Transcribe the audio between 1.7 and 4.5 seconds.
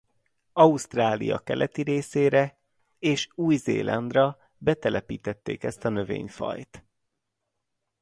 részére és Új-Zélandra